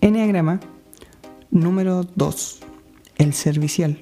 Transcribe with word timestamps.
Enneagrama 0.00 0.58
número 1.52 2.02
2. 2.02 2.60
El 3.18 3.34
servicial. 3.34 4.00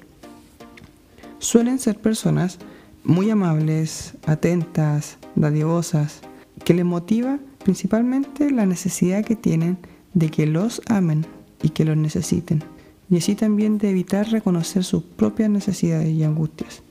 Suelen 1.37 1.77
ser 1.77 1.99
personas 1.99 2.57
muy 3.03 3.29
amables, 3.29 4.13
atentas, 4.25 5.17
dadivosas, 5.35 6.21
que 6.65 6.73
le 6.73 6.83
motiva 6.83 7.37
principalmente 7.63 8.49
la 8.49 8.65
necesidad 8.65 9.23
que 9.23 9.35
tienen 9.35 9.77
de 10.15 10.29
que 10.31 10.47
los 10.47 10.81
amen 10.87 11.27
y 11.61 11.69
que 11.69 11.85
los 11.85 11.97
necesiten, 11.97 12.63
y 13.11 13.17
así 13.17 13.35
también 13.35 13.77
de 13.77 13.91
evitar 13.91 14.27
reconocer 14.29 14.83
sus 14.83 15.03
propias 15.03 15.51
necesidades 15.51 16.09
y 16.09 16.23
angustias. 16.23 16.81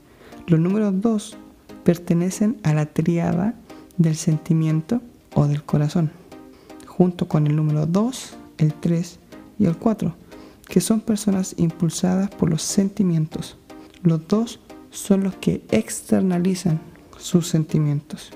Los 0.47 0.61
números 0.61 1.01
2 1.01 1.37
pertenecen 1.85 2.59
a 2.63 2.75
la 2.75 2.87
triada 2.87 3.55
del 3.97 4.17
sentimiento 4.17 5.01
o 5.35 5.47
del 5.47 5.63
corazón, 5.63 6.11
junto 6.87 7.29
con 7.29 7.47
el 7.47 7.57
número 7.57 7.87
2 7.87 8.37
el 8.59 8.75
3 8.75 9.19
y 9.59 9.67
el 9.67 9.77
4, 9.77 10.15
que 10.67 10.81
son 10.81 11.01
personas 11.01 11.55
impulsadas 11.57 12.31
por 12.31 12.51
los 12.51 12.63
sentimientos. 12.63 13.57
Los 14.03 14.27
dos 14.29 14.61
son 14.91 15.25
los 15.25 15.37
que 15.37 15.63
externalizan 15.71 16.81
sus 17.19 17.49
sentimientos. 17.49 18.31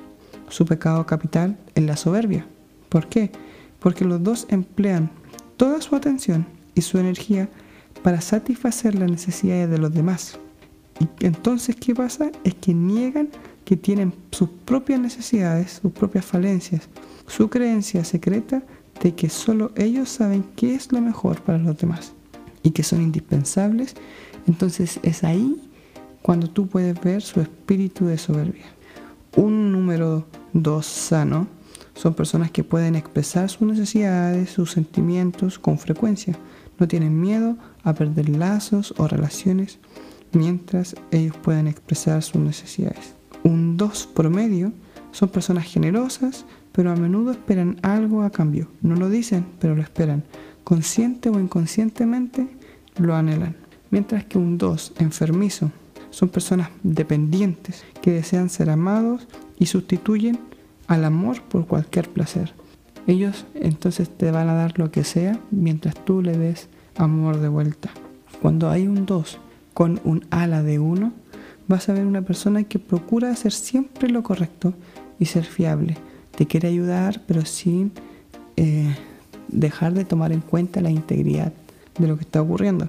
Su 0.49 0.67
pecado 0.67 1.05
capital 1.07 1.57
es 1.75 1.85
la 1.85 1.97
soberbia. 1.97 2.47
¿Por 2.89 3.09
qué? 3.09 3.33
Porque 3.81 4.05
los 4.05 4.23
dos 4.23 4.47
emplean 4.49 5.11
toda 5.57 5.81
su 5.81 5.97
atención 5.97 6.47
y 6.75 6.83
su 6.83 6.99
energía 6.99 7.49
para 8.03 8.21
satisfacer 8.21 8.95
las 8.95 9.11
necesidades 9.11 9.71
de 9.71 9.79
los 9.79 9.93
demás. 9.93 10.39
Entonces, 11.21 11.77
¿qué 11.77 11.95
pasa? 11.95 12.31
Es 12.45 12.55
que 12.55 12.73
niegan 12.73 13.29
que 13.65 13.77
tienen 13.77 14.13
sus 14.31 14.49
propias 14.65 15.01
necesidades, 15.01 15.81
sus 15.83 15.93
propias 15.93 16.25
falencias, 16.25 16.89
su 17.27 17.49
creencia 17.49 18.05
secreta 18.05 18.63
de 19.03 19.15
que 19.15 19.29
solo 19.29 19.73
ellos 19.77 20.09
saben 20.09 20.45
qué 20.57 20.75
es 20.75 20.93
lo 20.93 21.01
mejor 21.01 21.41
para 21.43 21.59
los 21.59 21.77
demás 21.79 22.13
y 22.63 22.71
que 22.71 22.83
son 22.83 23.03
indispensables, 23.03 23.95
entonces 24.47 25.01
es 25.03 25.25
ahí 25.25 25.57
cuando 26.23 26.49
tú 26.49 26.67
puedes 26.67 27.01
ver 27.01 27.23
su 27.23 27.41
espíritu 27.41 28.07
de 28.07 28.19
soberbia. 28.19 28.65
Un 29.37 29.73
número 29.73 30.27
dos 30.53 30.87
sano 30.87 31.49
son 31.95 32.15
personas 32.15 32.51
que 32.51 32.65
pueden 32.65 32.95
expresar 32.97 33.51
sus 33.51 33.69
necesidades, 33.69 34.51
sus 34.51 34.73
sentimientos 34.73 35.59
con 35.59 35.79
frecuencia. 35.79 36.37
No 36.79 36.89
tienen 36.89 37.21
miedo 37.21 37.57
a 37.83 37.95
perder 37.95 38.29
lazos 38.29 38.95
o 38.97 39.07
relaciones 39.07 39.79
mientras 40.35 40.97
ellos 41.11 41.37
pueden 41.37 41.67
expresar 41.67 42.23
sus 42.23 42.41
necesidades. 42.41 43.15
Un 43.43 43.77
2 43.77 44.09
promedio 44.15 44.73
son 45.13 45.29
personas 45.29 45.65
generosas, 45.65 46.45
pero 46.73 46.91
a 46.91 46.97
menudo 46.97 47.33
esperan 47.33 47.79
algo 47.83 48.23
a 48.23 48.31
cambio. 48.31 48.69
No 48.83 48.97
lo 48.97 49.09
dicen, 49.09 49.47
pero 49.61 49.75
lo 49.77 49.83
esperan. 49.83 50.25
Consciente 50.65 51.29
o 51.29 51.39
inconscientemente 51.39 52.49
lo 52.97 53.15
anhelan. 53.15 53.57
Mientras 53.91 54.25
que 54.25 54.39
un 54.39 54.59
2 54.59 54.95
enfermizo 54.99 55.71
son 56.11 56.29
personas 56.29 56.71
dependientes 56.83 57.85
que 58.01 58.13
desean 58.13 58.49
ser 58.49 58.71
amados 58.71 59.27
y 59.59 59.67
sustituyen 59.67 60.39
al 60.87 61.05
amor 61.05 61.43
por 61.43 61.67
cualquier 61.67 62.09
placer. 62.09 62.55
Ellos 63.07 63.47
entonces 63.55 64.09
te 64.09 64.31
van 64.31 64.49
a 64.49 64.55
dar 64.55 64.79
lo 64.79 64.91
que 64.91 65.05
sea 65.05 65.39
mientras 65.51 65.95
tú 66.05 66.23
le 66.23 66.39
des 66.39 66.69
amor 66.97 67.39
de 67.39 67.49
vuelta. 67.49 67.91
Cuando 68.41 68.71
hay 68.71 68.87
un 68.87 69.07
2 69.07 69.39
con 69.75 70.01
un 70.05 70.25
ala 70.31 70.63
de 70.63 70.79
1, 70.79 71.13
vas 71.69 71.89
a 71.89 71.93
ver 71.93 72.07
una 72.07 72.23
persona 72.23 72.65
que 72.65 72.79
procura 72.79 73.31
hacer 73.31 73.53
siempre 73.53 74.09
lo 74.09 74.23
correcto 74.23 74.75
y 75.19 75.27
ser 75.27 75.45
fiable 75.45 75.97
te 76.37 76.47
quiere 76.47 76.69
ayudar, 76.69 77.23
pero 77.27 77.45
sin 77.45 77.93
eh, 78.57 78.95
dejar 79.49 79.95
de 79.95 80.05
tomar 80.05 80.33
en 80.33 80.41
cuenta 80.41 80.81
la 80.81 80.91
integridad 80.91 81.53
de 81.99 82.09
lo 82.09 82.17
que 82.17 82.23
está 82.23 82.43
ocurriendo. 82.43 82.89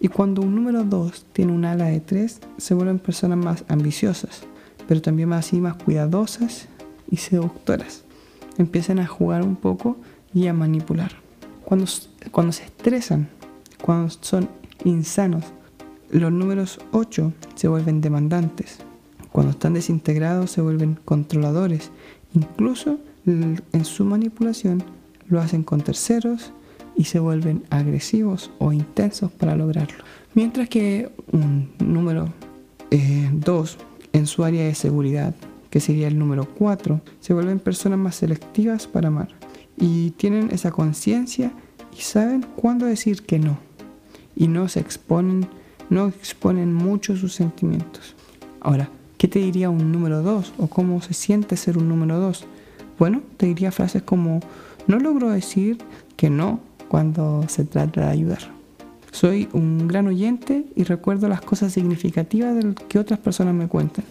Y 0.00 0.08
cuando 0.08 0.40
un 0.42 0.54
número 0.54 0.82
2 0.84 1.26
tiene 1.32 1.52
un 1.52 1.64
ala 1.64 1.86
de 1.86 2.00
3, 2.00 2.40
se 2.56 2.74
vuelven 2.74 2.98
personas 2.98 3.38
más 3.38 3.64
ambiciosas, 3.68 4.42
pero 4.88 5.02
también 5.02 5.28
más 5.28 5.46
así 5.46 5.60
más 5.60 5.76
cuidadosas 5.76 6.68
y 7.10 7.18
seductoras. 7.18 8.04
Empiezan 8.56 8.98
a 8.98 9.06
jugar 9.06 9.42
un 9.42 9.56
poco 9.56 9.96
y 10.32 10.46
a 10.46 10.54
manipular. 10.54 11.12
Cuando, 11.64 11.86
cuando 12.30 12.52
se 12.52 12.64
estresan, 12.64 13.28
cuando 13.82 14.10
son 14.20 14.48
insanos, 14.84 15.44
los 16.12 16.32
números 16.32 16.80
8 16.92 17.32
se 17.54 17.68
vuelven 17.68 18.00
demandantes. 18.00 18.78
Cuando 19.32 19.52
están 19.52 19.74
desintegrados 19.74 20.50
se 20.50 20.60
vuelven 20.60 20.98
controladores 21.04 21.90
Incluso 22.34 22.98
en 23.26 23.84
su 23.84 24.04
manipulación 24.04 24.82
lo 25.28 25.40
hacen 25.40 25.62
con 25.62 25.80
terceros 25.80 26.52
y 26.96 27.04
se 27.04 27.18
vuelven 27.18 27.64
agresivos 27.70 28.50
o 28.58 28.72
intensos 28.72 29.30
para 29.32 29.56
lograrlo. 29.56 30.04
Mientras 30.34 30.68
que 30.68 31.10
un 31.32 31.70
número 31.78 32.32
2 32.90 32.90
eh, 32.90 33.84
en 34.12 34.26
su 34.26 34.44
área 34.44 34.64
de 34.64 34.74
seguridad, 34.74 35.34
que 35.70 35.80
sería 35.80 36.08
el 36.08 36.18
número 36.18 36.46
4, 36.46 37.00
se 37.20 37.32
vuelven 37.32 37.58
personas 37.58 37.98
más 37.98 38.16
selectivas 38.16 38.86
para 38.86 39.08
amar 39.08 39.28
y 39.76 40.10
tienen 40.12 40.50
esa 40.52 40.70
conciencia 40.70 41.52
y 41.96 42.02
saben 42.02 42.44
cuándo 42.56 42.86
decir 42.86 43.22
que 43.22 43.38
no 43.38 43.58
y 44.36 44.48
no 44.48 44.68
se 44.68 44.80
exponen, 44.80 45.48
no 45.90 46.08
exponen 46.08 46.72
mucho 46.72 47.16
sus 47.16 47.34
sentimientos. 47.34 48.14
Ahora, 48.60 48.88
¿Qué 49.20 49.28
te 49.28 49.38
diría 49.38 49.68
un 49.68 49.92
número 49.92 50.22
2 50.22 50.54
o 50.56 50.68
cómo 50.68 51.02
se 51.02 51.12
siente 51.12 51.58
ser 51.58 51.76
un 51.76 51.90
número 51.90 52.18
2? 52.18 52.46
Bueno, 52.98 53.20
te 53.36 53.44
diría 53.44 53.70
frases 53.70 54.02
como, 54.02 54.40
no 54.86 54.98
logro 54.98 55.28
decir 55.28 55.76
que 56.16 56.30
no 56.30 56.60
cuando 56.88 57.44
se 57.46 57.66
trata 57.66 58.06
de 58.06 58.12
ayudar. 58.12 58.38
Soy 59.10 59.46
un 59.52 59.86
gran 59.86 60.06
oyente 60.06 60.64
y 60.74 60.84
recuerdo 60.84 61.28
las 61.28 61.42
cosas 61.42 61.74
significativas 61.74 62.54
de 62.54 62.62
lo 62.62 62.74
que 62.74 62.98
otras 62.98 63.18
personas 63.18 63.52
me 63.52 63.68
cuentan. 63.68 64.06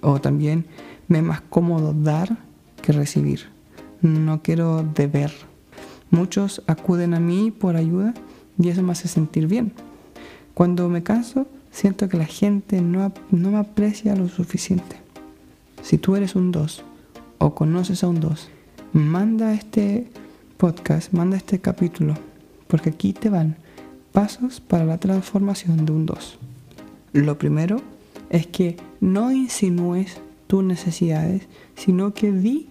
O 0.00 0.22
también 0.22 0.64
me 1.06 1.18
es 1.18 1.24
más 1.24 1.42
cómodo 1.42 1.92
dar 1.92 2.38
que 2.80 2.92
recibir. 2.92 3.50
No 4.00 4.40
quiero 4.42 4.82
deber. 4.94 5.32
Muchos 6.10 6.62
acuden 6.66 7.12
a 7.12 7.20
mí 7.20 7.50
por 7.50 7.76
ayuda 7.76 8.14
y 8.58 8.70
eso 8.70 8.82
me 8.82 8.92
hace 8.92 9.06
sentir 9.06 9.48
bien. 9.48 9.74
Cuando 10.56 10.88
me 10.88 11.02
canso, 11.02 11.46
siento 11.70 12.08
que 12.08 12.16
la 12.16 12.24
gente 12.24 12.80
no, 12.80 13.12
no 13.30 13.50
me 13.50 13.58
aprecia 13.58 14.16
lo 14.16 14.26
suficiente. 14.26 14.96
Si 15.82 15.98
tú 15.98 16.16
eres 16.16 16.34
un 16.34 16.50
2 16.50 16.82
o 17.36 17.54
conoces 17.54 18.02
a 18.02 18.08
un 18.08 18.20
2, 18.20 18.48
manda 18.94 19.52
este 19.52 20.06
podcast, 20.56 21.12
manda 21.12 21.36
este 21.36 21.58
capítulo, 21.58 22.14
porque 22.68 22.88
aquí 22.88 23.12
te 23.12 23.28
van 23.28 23.56
pasos 24.12 24.60
para 24.60 24.86
la 24.86 24.96
transformación 24.96 25.84
de 25.84 25.92
un 25.92 26.06
2. 26.06 26.38
Lo 27.12 27.36
primero 27.36 27.82
es 28.30 28.46
que 28.46 28.78
no 29.02 29.32
insinúes 29.32 30.16
tus 30.46 30.64
necesidades, 30.64 31.42
sino 31.74 32.14
que 32.14 32.32
di, 32.32 32.70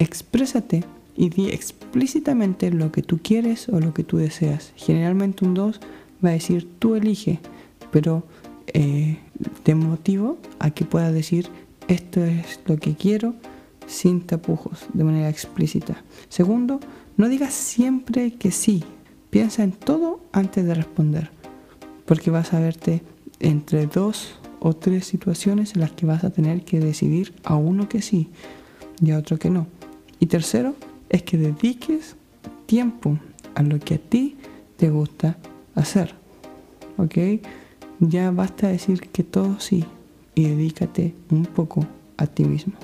exprésate 0.00 0.82
y 1.16 1.28
di 1.28 1.50
explícitamente 1.50 2.72
lo 2.72 2.90
que 2.90 3.02
tú 3.02 3.20
quieres 3.22 3.68
o 3.68 3.78
lo 3.78 3.94
que 3.94 4.02
tú 4.02 4.16
deseas. 4.16 4.72
Generalmente 4.74 5.44
un 5.44 5.54
2 5.54 5.80
va 6.24 6.30
a 6.30 6.32
decir 6.32 6.68
tú 6.78 6.94
elige, 6.94 7.40
pero 7.90 8.24
eh, 8.68 9.18
te 9.62 9.74
motivo 9.74 10.38
a 10.58 10.70
que 10.70 10.84
puedas 10.84 11.12
decir 11.12 11.48
esto 11.88 12.24
es 12.24 12.60
lo 12.66 12.76
que 12.76 12.94
quiero 12.94 13.34
sin 13.86 14.22
tapujos, 14.22 14.86
de 14.92 15.04
manera 15.04 15.28
explícita. 15.28 16.02
Segundo, 16.28 16.80
no 17.16 17.28
digas 17.28 17.52
siempre 17.52 18.32
que 18.32 18.50
sí, 18.50 18.84
piensa 19.30 19.64
en 19.64 19.72
todo 19.72 20.20
antes 20.32 20.64
de 20.64 20.74
responder, 20.74 21.30
porque 22.06 22.30
vas 22.30 22.54
a 22.54 22.60
verte 22.60 23.02
entre 23.40 23.86
dos 23.86 24.38
o 24.60 24.74
tres 24.74 25.06
situaciones 25.06 25.74
en 25.74 25.80
las 25.80 25.92
que 25.92 26.06
vas 26.06 26.24
a 26.24 26.30
tener 26.30 26.64
que 26.64 26.80
decidir 26.80 27.34
a 27.44 27.56
uno 27.56 27.88
que 27.88 28.00
sí 28.00 28.28
y 29.00 29.10
a 29.10 29.18
otro 29.18 29.38
que 29.38 29.50
no. 29.50 29.66
Y 30.20 30.26
tercero, 30.26 30.76
es 31.08 31.22
que 31.24 31.36
dediques 31.36 32.16
tiempo 32.66 33.18
a 33.54 33.62
lo 33.62 33.78
que 33.80 33.96
a 33.96 33.98
ti 33.98 34.36
te 34.76 34.88
gusta 34.88 35.36
hacer. 35.74 36.14
¿Ok? 36.96 37.42
Ya 38.00 38.30
basta 38.30 38.68
decir 38.68 39.08
que 39.10 39.22
todo 39.22 39.60
sí 39.60 39.84
y 40.34 40.48
dedícate 40.48 41.14
un 41.30 41.46
poco 41.46 41.86
a 42.16 42.26
ti 42.26 42.44
mismo. 42.44 42.74